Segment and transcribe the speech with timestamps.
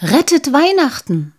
[0.00, 1.34] Rettet Weihnachten!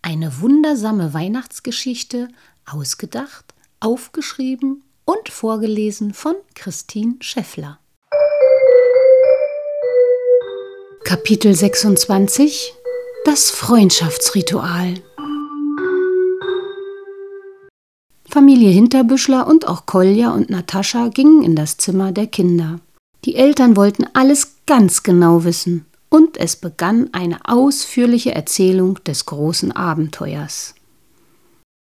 [0.00, 2.28] Eine wundersame Weihnachtsgeschichte,
[2.64, 7.78] ausgedacht, aufgeschrieben und vorgelesen von Christine Scheffler.
[11.04, 12.72] Kapitel 26
[13.26, 14.94] Das Freundschaftsritual
[18.26, 22.80] Familie Hinterbüschler und auch Kolja und Natascha gingen in das Zimmer der Kinder.
[23.26, 29.72] Die Eltern wollten alles ganz genau wissen, und es begann eine ausführliche Erzählung des großen
[29.72, 30.74] Abenteuers.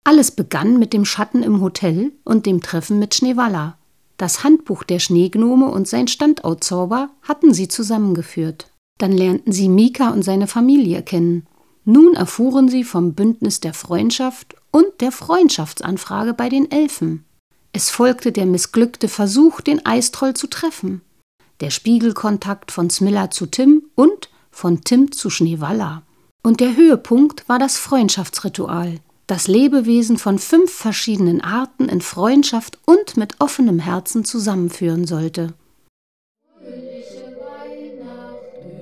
[0.05, 3.79] Alles begann mit dem Schatten im Hotel und dem Treffen mit Schneewalla.
[4.17, 8.71] Das Handbuch der Schneegnome und sein Standoutzauber hatten sie zusammengeführt.
[8.99, 11.47] Dann lernten sie Mika und seine Familie kennen.
[11.85, 17.25] Nun erfuhren sie vom Bündnis der Freundschaft und der Freundschaftsanfrage bei den Elfen.
[17.73, 21.03] Es folgte der missglückte Versuch, den Eistroll zu treffen
[21.61, 26.03] der Spiegelkontakt von Smilla zu Tim und von Tim zu Schneewalla.
[26.43, 33.17] Und der Höhepunkt war das Freundschaftsritual, das Lebewesen von fünf verschiedenen Arten in Freundschaft und
[33.17, 35.53] mit offenem Herzen zusammenführen sollte.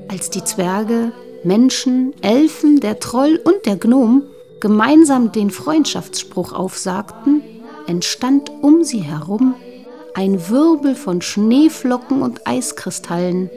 [0.09, 1.13] Als die Zwerge,
[1.45, 4.23] Menschen, Elfen, der Troll und der Gnom
[4.61, 7.43] gemeinsam den Freundschaftsspruch aufsagten,
[7.87, 9.55] entstand um sie herum
[10.15, 13.51] ein Wirbel von Schneeflocken und Eiskristallen,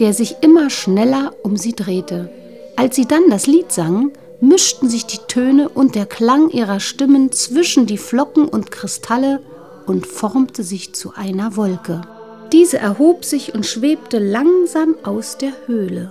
[0.00, 2.30] der sich immer schneller um sie drehte.
[2.76, 7.32] Als sie dann das Lied sangen, mischten sich die Töne und der Klang ihrer Stimmen
[7.32, 9.40] zwischen die Flocken und Kristalle
[9.86, 12.02] und formte sich zu einer Wolke.
[12.52, 16.10] Diese erhob sich und schwebte langsam aus der Höhle.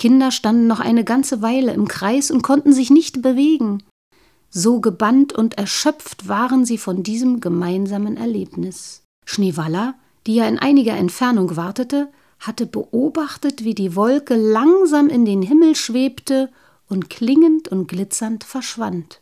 [0.00, 3.82] Kinder standen noch eine ganze Weile im Kreis und konnten sich nicht bewegen.
[4.48, 9.02] So gebannt und erschöpft waren sie von diesem gemeinsamen Erlebnis.
[9.26, 12.08] Schneewalla, die ja in einiger Entfernung wartete,
[12.38, 16.50] hatte beobachtet, wie die Wolke langsam in den Himmel schwebte
[16.88, 19.20] und klingend und glitzernd verschwand.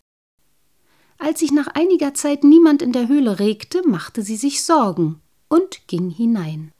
[1.18, 5.88] Als sich nach einiger Zeit niemand in der Höhle regte, machte sie sich Sorgen und
[5.88, 6.70] ging hinein.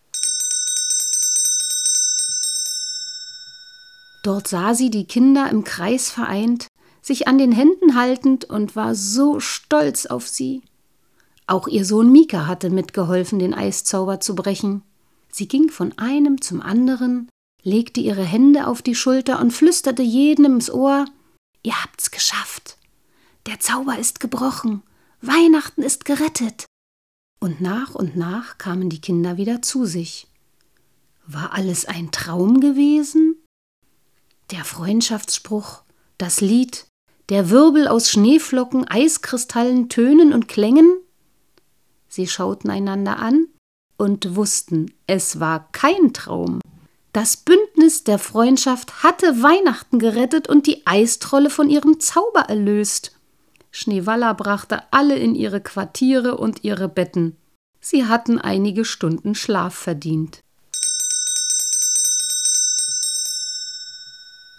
[4.29, 6.67] Dort sah sie die Kinder im Kreis vereint,
[7.01, 10.61] sich an den Händen haltend und war so stolz auf sie.
[11.47, 14.83] Auch ihr Sohn Mika hatte mitgeholfen, den Eiszauber zu brechen.
[15.33, 17.31] Sie ging von einem zum anderen,
[17.63, 21.07] legte ihre Hände auf die Schulter und flüsterte jedem ins Ohr
[21.63, 22.77] Ihr habt's geschafft.
[23.47, 24.83] Der Zauber ist gebrochen.
[25.23, 26.67] Weihnachten ist gerettet.
[27.41, 30.27] Und nach und nach kamen die Kinder wieder zu sich.
[31.27, 33.28] War alles ein Traum gewesen?
[34.51, 35.83] Der Freundschaftsspruch,
[36.17, 36.87] das Lied,
[37.29, 40.91] der Wirbel aus Schneeflocken, Eiskristallen, Tönen und Klängen?
[42.09, 43.49] Sie schauten einander an
[43.99, 46.61] und wussten, es war kein Traum.
[47.13, 53.19] Das Bündnis der Freundschaft hatte Weihnachten gerettet und die Eistrolle von ihrem Zauber erlöst.
[53.71, 57.37] Schneewalla brachte alle in ihre Quartiere und ihre Betten.
[57.81, 60.41] Sie hatten einige Stunden Schlaf verdient.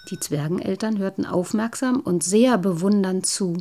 [0.10, 3.58] Die Zwergeneltern hörten aufmerksam und sehr bewundernd zu.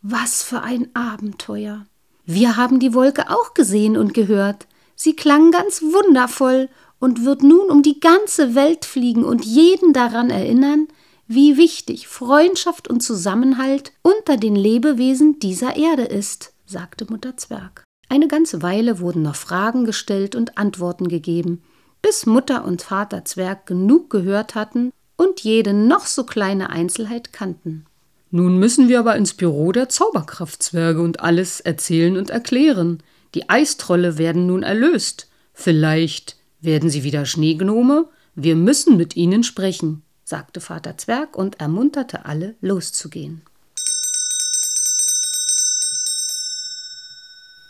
[0.00, 1.84] Was für ein Abenteuer.
[2.24, 4.66] Wir haben die Wolke auch gesehen und gehört.
[4.94, 10.30] Sie klang ganz wundervoll und wird nun um die ganze Welt fliegen und jeden daran
[10.30, 10.88] erinnern,
[11.26, 17.84] wie wichtig Freundschaft und Zusammenhalt unter den Lebewesen dieser Erde ist, sagte Mutter Zwerg.
[18.08, 21.62] Eine ganze Weile wurden noch Fragen gestellt und Antworten gegeben,
[22.02, 24.92] bis Mutter und Vater Zwerg genug gehört hatten
[25.22, 27.86] und jede noch so kleine Einzelheit kannten.
[28.30, 33.02] Nun müssen wir aber ins Büro der Zauberkraftzwerge und alles erzählen und erklären.
[33.34, 35.28] Die Eistrolle werden nun erlöst.
[35.52, 38.08] Vielleicht werden sie wieder Schneegnome?
[38.34, 43.42] Wir müssen mit ihnen sprechen, sagte Vater Zwerg und ermunterte alle, loszugehen.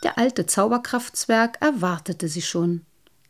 [0.03, 2.81] Der alte Zauberkraftzwerg erwartete sie schon.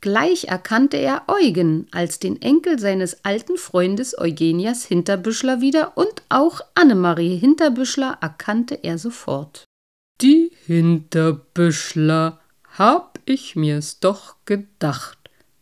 [0.03, 6.59] Gleich erkannte er Eugen als den Enkel seines alten Freundes Eugenias Hinterbüschler wieder und auch
[6.75, 9.63] Annemarie Hinterbüschler erkannte er sofort.
[10.19, 12.41] Die Hinterbüschler,
[12.77, 15.17] hab ich mir's doch gedacht.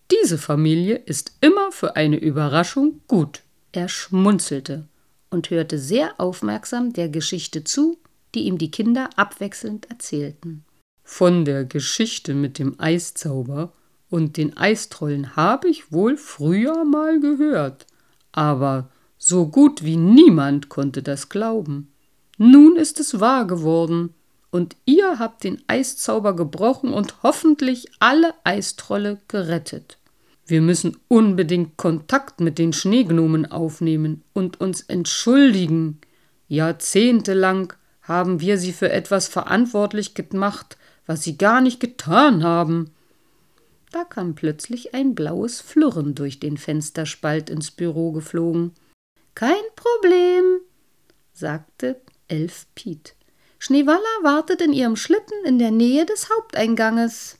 [0.10, 3.44] Diese Familie ist immer für eine Überraschung gut.
[3.74, 4.88] Er schmunzelte
[5.30, 8.00] und hörte sehr aufmerksam der Geschichte zu,
[8.34, 10.66] die ihm die Kinder abwechselnd erzählten.
[11.04, 13.72] Von der Geschichte mit dem Eiszauber
[14.12, 17.88] und den Eistrollen habe ich wohl früher mal gehört,
[18.32, 21.92] aber so gut wie niemand konnte das glauben.
[22.38, 24.14] Nun ist es wahr geworden,
[24.52, 29.98] und ihr habt den Eiszauber gebrochen und hoffentlich alle Eistrolle gerettet.
[30.46, 36.02] Wir müssen unbedingt Kontakt mit den Schneegnomen aufnehmen und uns entschuldigen.
[36.50, 37.72] Jahrzehntelang
[38.02, 40.76] haben wir sie für etwas verantwortlich gemacht,
[41.06, 42.92] was sie gar nicht getan haben.
[43.92, 48.72] Da kam plötzlich ein blaues Flurren durch den Fensterspalt ins Büro geflogen.
[49.36, 50.62] Kein Problem,
[51.34, 52.00] sagte
[52.30, 53.16] Elf Piet.
[53.60, 57.38] Schneewalla wartet in ihrem Schlitten in der Nähe des Haupteinganges.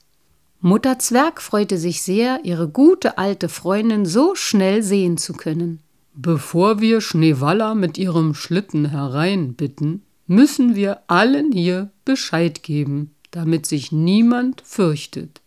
[0.60, 5.80] Mutter Zwerg freute sich sehr, ihre gute alte Freundin so schnell sehen zu können.
[6.14, 13.90] Bevor wir Schneewalla mit ihrem Schlitten hereinbitten, müssen wir allen hier Bescheid geben, damit sich
[13.90, 15.40] niemand fürchtet.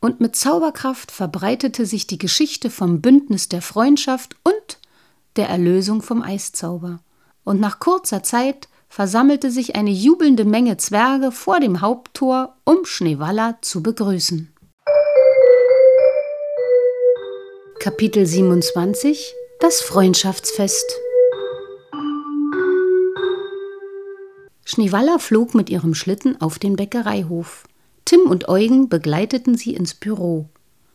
[0.00, 4.78] Und mit Zauberkraft verbreitete sich die Geschichte vom Bündnis der Freundschaft und
[5.36, 7.00] der Erlösung vom Eiszauber.
[7.44, 13.58] Und nach kurzer Zeit versammelte sich eine jubelnde Menge Zwerge vor dem Haupttor, um Schneewalla
[13.60, 14.52] zu begrüßen.
[17.78, 20.84] Kapitel 27 Das Freundschaftsfest
[24.64, 27.64] Schneewalla flog mit ihrem Schlitten auf den Bäckereihof.
[28.10, 30.48] Tim und Eugen begleiteten sie ins Büro.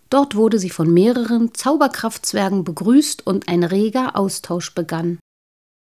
[0.10, 5.20] Dort wurde sie von mehreren Zauberkraftzwergen begrüßt und ein reger Austausch begann.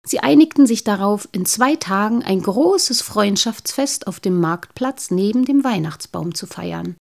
[0.05, 5.63] Sie einigten sich darauf, in zwei Tagen ein großes Freundschaftsfest auf dem Marktplatz neben dem
[5.63, 6.97] Weihnachtsbaum zu feiern.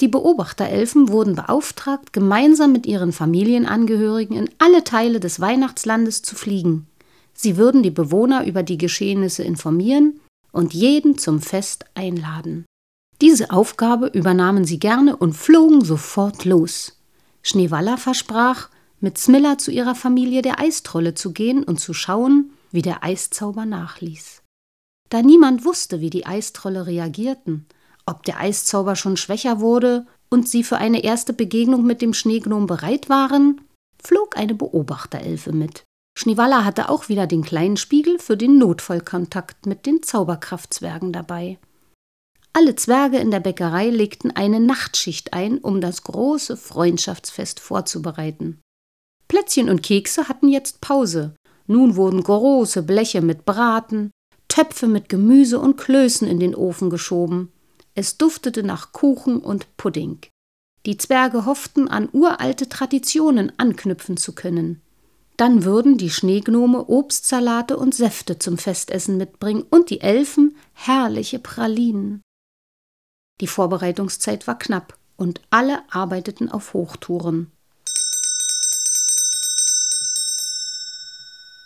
[0.00, 6.88] Die Beobachterelfen wurden beauftragt, gemeinsam mit ihren Familienangehörigen in alle Teile des Weihnachtslandes zu fliegen.
[7.32, 10.18] Sie würden die Bewohner über die Geschehnisse informieren
[10.50, 12.64] und jeden zum Fest einladen.
[13.22, 17.00] Diese Aufgabe übernahmen sie gerne und flogen sofort los.
[17.42, 22.82] Schneewalla versprach, mit Smilla zu ihrer Familie der Eistrolle zu gehen und zu schauen, wie
[22.82, 24.42] der Eiszauber nachließ.
[25.08, 27.66] Da niemand wusste, wie die Eistrolle reagierten,
[28.06, 32.66] ob der Eiszauber schon schwächer wurde und sie für eine erste Begegnung mit dem Schneegnom
[32.66, 33.60] bereit waren,
[34.02, 35.84] flog eine Beobachterelfe mit.
[36.18, 41.58] Schneewalla hatte auch wieder den kleinen Spiegel für den Notfallkontakt mit den Zauberkraftzwergen dabei.
[42.54, 48.60] Alle Zwerge in der Bäckerei legten eine Nachtschicht ein, um das große Freundschaftsfest vorzubereiten.
[49.26, 51.34] Plätzchen und Kekse hatten jetzt Pause.
[51.66, 54.10] Nun wurden große Bleche mit Braten,
[54.48, 57.50] Töpfe mit Gemüse und Klößen in den Ofen geschoben.
[57.94, 60.18] Es duftete nach Kuchen und Pudding.
[60.84, 64.82] Die Zwerge hofften, an uralte Traditionen anknüpfen zu können.
[65.38, 72.20] Dann würden die Schneegnome Obstsalate und Säfte zum Festessen mitbringen und die Elfen herrliche Pralinen.
[73.42, 77.50] Die Vorbereitungszeit war knapp und alle arbeiteten auf Hochtouren.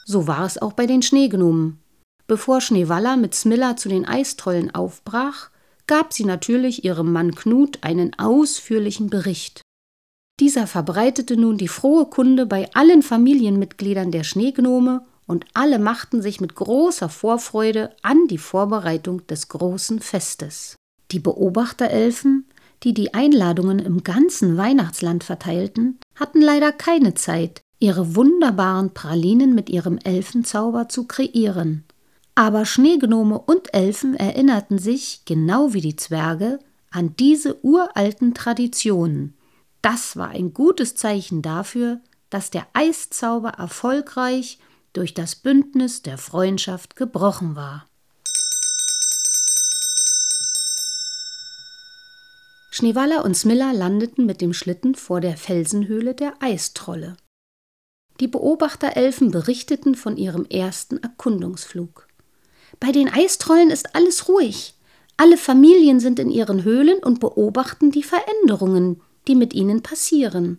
[0.07, 1.79] So war es auch bei den Schneegnomen.
[2.27, 5.51] Bevor Schneewalla mit Smilla zu den Eistrollen aufbrach,
[5.87, 9.61] gab sie natürlich ihrem Mann Knut einen ausführlichen Bericht.
[10.41, 16.41] Dieser verbreitete nun die frohe Kunde bei allen Familienmitgliedern der Schneegnome und alle machten sich
[16.41, 20.76] mit großer Vorfreude an die Vorbereitung des großen Festes.
[21.13, 22.47] Die Beobachterelfen,
[22.83, 29.71] die die Einladungen im ganzen Weihnachtsland verteilten, hatten leider keine Zeit, ihre wunderbaren Pralinen mit
[29.71, 31.85] ihrem Elfenzauber zu kreieren.
[32.35, 36.59] Aber Schneegnome und Elfen erinnerten sich, genau wie die Zwerge,
[36.91, 39.35] an diese uralten Traditionen.
[39.83, 44.59] Das war ein gutes Zeichen dafür, dass der Eiszauber erfolgreich
[44.93, 47.87] durch das Bündnis der Freundschaft gebrochen war.
[52.77, 57.17] Schneewalla und Smilla landeten mit dem Schlitten vor der Felsenhöhle der Eistrolle.
[58.21, 62.07] Die Beobachterelfen berichteten von ihrem ersten Erkundungsflug.
[62.79, 64.75] Bei den Eistrollen ist alles ruhig.
[65.17, 70.59] Alle Familien sind in ihren Höhlen und beobachten die Veränderungen, die mit ihnen passieren.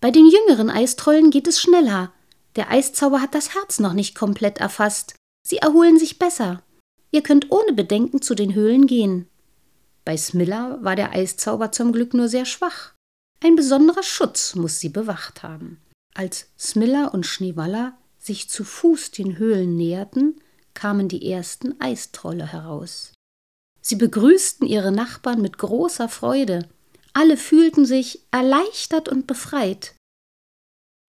[0.00, 2.12] Bei den jüngeren Eistrollen geht es schneller.
[2.54, 5.16] Der Eiszauber hat das Herz noch nicht komplett erfasst.
[5.44, 6.62] Sie erholen sich besser.
[7.10, 9.26] Ihr könnt ohne Bedenken zu den Höhlen gehen.
[10.04, 12.94] Bei Smilla war der Eiszauber zum Glück nur sehr schwach.
[13.42, 15.80] Ein besonderer Schutz muss sie bewacht haben.
[16.14, 20.40] Als Smilla und Schneewalla sich zu Fuß den Höhlen näherten,
[20.74, 23.12] kamen die ersten Eistrolle heraus.
[23.80, 26.68] Sie begrüßten ihre Nachbarn mit großer Freude.
[27.12, 29.94] Alle fühlten sich erleichtert und befreit.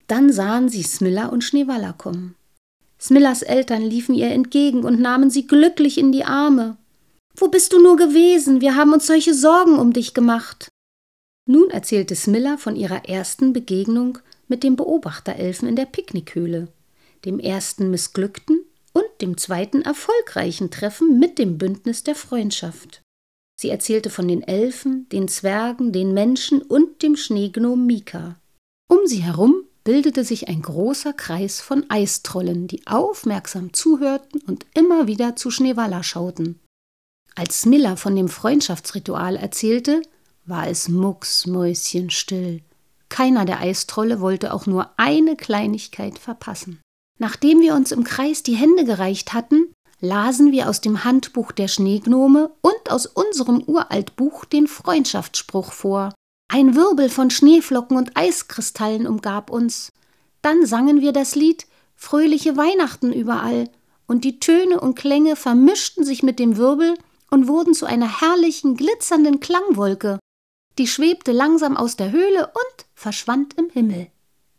[0.08, 2.36] Dann sahen sie Smilla und Schneewalla kommen.
[3.00, 6.78] Smillas Eltern liefen ihr entgegen und nahmen sie glücklich in die Arme.
[7.36, 8.62] Wo bist du nur gewesen?
[8.62, 10.70] Wir haben uns solche Sorgen um dich gemacht.
[11.46, 16.68] Nun erzählte Smilla von ihrer ersten Begegnung mit dem Beobachterelfen in der Picknickhöhle,
[17.26, 18.62] dem ersten missglückten
[18.94, 23.02] und dem zweiten erfolgreichen Treffen mit dem Bündnis der Freundschaft.
[23.60, 28.40] Sie erzählte von den Elfen, den Zwergen, den Menschen und dem Schneegnom Mika.
[28.88, 35.08] Um sie herum bildete sich ein großer Kreis von Eistrollen, die aufmerksam zuhörten und immer
[35.08, 36.60] wieder zu Schneewalla schauten.
[37.36, 40.02] Als Miller von dem Freundschaftsritual erzählte,
[40.46, 42.62] war es mucksmäuschenstill.
[43.10, 46.80] Keiner der Eistrolle wollte auch nur eine Kleinigkeit verpassen.
[47.20, 51.68] Nachdem wir uns im Kreis die Hände gereicht hatten, lasen wir aus dem Handbuch der
[51.68, 56.14] Schneegnome und aus unserem Uraltbuch den Freundschaftsspruch vor.
[56.48, 59.92] Ein Wirbel von Schneeflocken und Eiskristallen umgab uns.
[60.42, 63.70] Dann sangen wir das Lied Fröhliche Weihnachten überall,
[64.08, 66.96] und die Töne und Klänge vermischten sich mit dem Wirbel
[67.32, 70.20] und wurden zu einer herrlichen, glitzernden Klangwolke.
[70.78, 74.08] Die schwebte langsam aus der Höhle und verschwand im Himmel.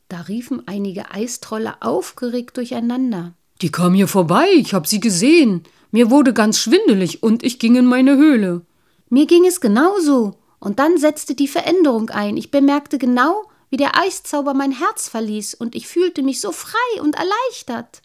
[0.08, 3.34] Da riefen einige Eistrolle aufgeregt durcheinander.
[3.60, 5.62] Die kam hier vorbei, ich hab sie gesehen.
[5.90, 8.62] Mir wurde ganz schwindelig und ich ging in meine Höhle.
[9.08, 10.34] Mir ging es genauso.
[10.58, 12.36] Und dann setzte die Veränderung ein.
[12.36, 17.00] Ich bemerkte genau, wie der Eiszauber mein Herz verließ, und ich fühlte mich so frei
[17.00, 18.02] und erleichtert.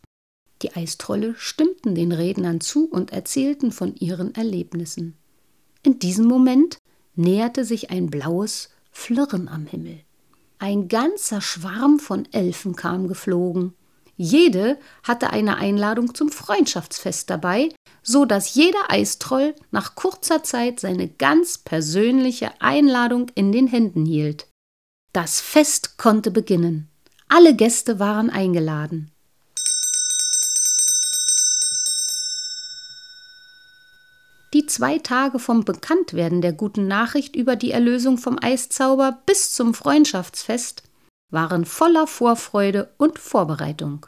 [0.62, 5.16] Die Eistrolle stimmten den Rednern zu und erzählten von ihren Erlebnissen.
[5.84, 6.78] In diesem Moment
[7.16, 10.00] näherte sich ein blaues Flirren am Himmel.
[10.60, 13.74] Ein ganzer Schwarm von Elfen kam geflogen.
[14.16, 17.70] Jede hatte eine Einladung zum Freundschaftsfest dabei,
[18.02, 24.48] so dass jeder Eistroll nach kurzer Zeit seine ganz persönliche Einladung in den Händen hielt.
[25.14, 26.90] Das Fest konnte beginnen.
[27.28, 29.12] Alle Gäste waren eingeladen.
[34.54, 39.74] Die zwei Tage vom Bekanntwerden der guten Nachricht über die Erlösung vom Eiszauber bis zum
[39.74, 40.84] Freundschaftsfest
[41.30, 44.06] waren voller Vorfreude und Vorbereitung.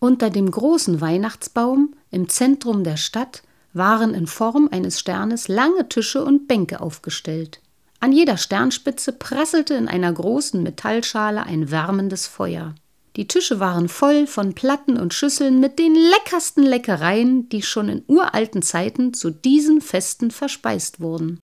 [0.00, 6.24] Unter dem großen Weihnachtsbaum im Zentrum der Stadt waren in Form eines Sternes lange Tische
[6.24, 7.60] und Bänke aufgestellt.
[8.00, 12.74] An jeder Sternspitze prasselte in einer großen Metallschale ein wärmendes Feuer.
[13.16, 18.04] Die Tische waren voll von Platten und Schüsseln mit den leckersten Leckereien, die schon in
[18.06, 21.40] uralten Zeiten zu diesen Festen verspeist wurden.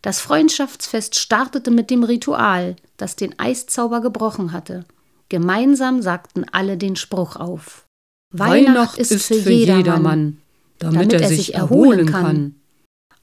[0.00, 4.84] Das Freundschaftsfest startete mit dem Ritual, das den Eiszauber gebrochen hatte.
[5.28, 7.84] Gemeinsam sagten alle den Spruch auf.
[8.32, 10.38] Weihnacht ist, ist für, jedermann, jedermann
[10.78, 12.54] damit, damit, er sich erholen kann.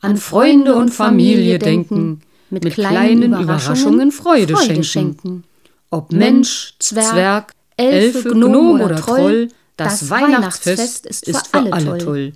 [0.02, 5.46] An Freunde und Familie denken, mit kleinen Überraschungen Freude schenken.
[5.90, 12.34] Ob Mensch, Zwerg, Elfe, Gnome oder Troll, das Weihnachtsfest ist für alle toll.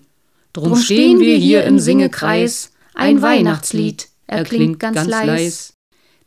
[0.53, 4.08] Drum stehen wir hier im Singekreis, ein Weihnachtslied.
[4.27, 5.74] Erklingt ganz leis,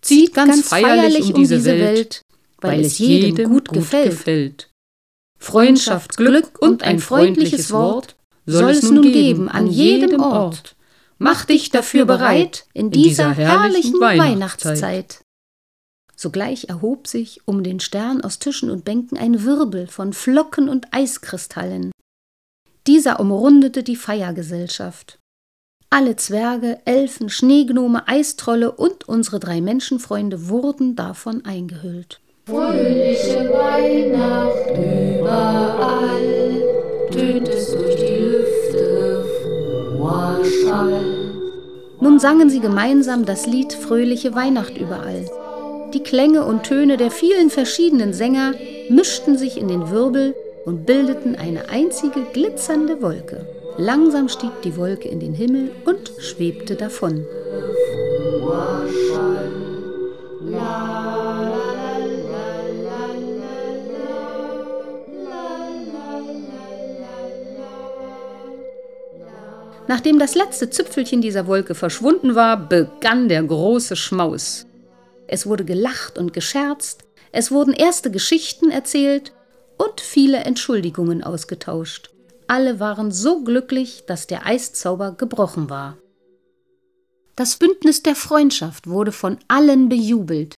[0.00, 2.22] zieht ganz feierlich um diese Welt,
[2.60, 4.70] weil es jedem gut gefällt.
[5.38, 8.16] Freundschaft, Glück und ein freundliches Wort
[8.46, 10.76] soll es nun geben an jedem Ort.
[11.18, 15.20] Mach dich dafür bereit in dieser herrlichen Weihnachtszeit.
[16.22, 20.86] Sogleich erhob sich um den Stern aus Tischen und Bänken ein Wirbel von Flocken und
[20.92, 21.90] Eiskristallen.
[22.86, 25.18] Dieser umrundete die Feiergesellschaft.
[25.90, 32.20] Alle Zwerge, Elfen, Schneegnome, Eistrolle und unsere drei Menschenfreunde wurden davon eingehüllt.
[32.46, 36.62] Fröhliche Weihnacht überall,
[37.10, 41.32] tönt es durch die Lüfte froher Schall.
[42.00, 45.28] Nun sangen sie gemeinsam das Lied Fröhliche Weihnacht überall.
[45.94, 48.54] Die Klänge und Töne der vielen verschiedenen Sänger
[48.88, 50.34] mischten sich in den Wirbel
[50.64, 53.46] und bildeten eine einzige glitzernde Wolke.
[53.76, 57.26] Langsam stieg die Wolke in den Himmel und schwebte davon.
[69.88, 74.64] Nachdem das letzte Züpfelchen dieser Wolke verschwunden war, begann der große Schmaus.
[75.32, 79.32] Es wurde gelacht und gescherzt, es wurden erste Geschichten erzählt
[79.78, 82.10] und viele Entschuldigungen ausgetauscht.
[82.48, 85.96] Alle waren so glücklich, dass der Eiszauber gebrochen war.
[87.34, 90.54] Das Bündnis der Freundschaft wurde von allen bejubelt.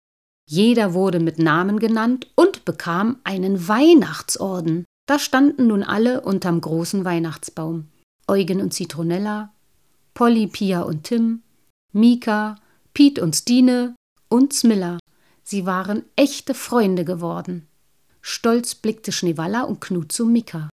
[0.50, 4.84] Jeder wurde mit Namen genannt und bekam einen Weihnachtsorden.
[5.06, 7.92] Da standen nun alle unterm großen Weihnachtsbaum.
[8.26, 9.52] Eugen und Zitronella,
[10.14, 11.44] Polly, Pia und Tim,
[11.92, 12.56] Mika,
[12.92, 13.94] Piet und Stine
[14.34, 14.98] und Smilla.
[15.44, 17.68] Sie waren echte Freunde geworden.
[18.20, 20.70] Stolz blickte Schneewalla und Knut zu Mika.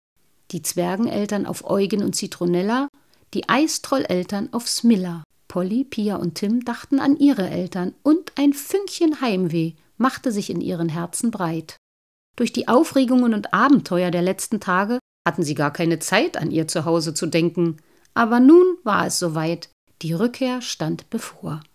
[0.52, 2.88] Die Zwergeneltern auf Eugen und Zitronella,
[3.34, 5.24] Die Eistrolleltern auf Smilla.
[5.48, 10.62] Polly, Pia und Tim dachten an ihre Eltern und ein Fünkchen Heimweh machte sich in
[10.62, 11.78] ihren Herzen breit.
[12.36, 16.68] Durch die Aufregungen und Abenteuer der letzten Tage hatten sie gar keine Zeit, an ihr
[16.68, 17.78] Zuhause zu denken.
[18.14, 19.70] Aber nun war es soweit.
[20.04, 21.62] Die Rückkehr stand bevor.